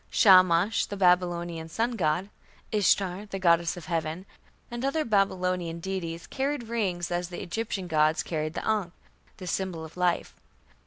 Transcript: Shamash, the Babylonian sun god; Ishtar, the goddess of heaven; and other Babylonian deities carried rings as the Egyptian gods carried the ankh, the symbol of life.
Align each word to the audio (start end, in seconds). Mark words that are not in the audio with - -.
Shamash, 0.09 0.87
the 0.87 0.97
Babylonian 0.97 1.69
sun 1.69 1.91
god; 1.91 2.29
Ishtar, 2.71 3.27
the 3.27 3.37
goddess 3.37 3.77
of 3.77 3.85
heaven; 3.85 4.25
and 4.71 4.83
other 4.83 5.05
Babylonian 5.05 5.79
deities 5.79 6.25
carried 6.25 6.63
rings 6.69 7.11
as 7.11 7.29
the 7.29 7.43
Egyptian 7.43 7.85
gods 7.85 8.23
carried 8.23 8.55
the 8.55 8.67
ankh, 8.67 8.93
the 9.37 9.45
symbol 9.45 9.85
of 9.85 9.95
life. 9.97 10.33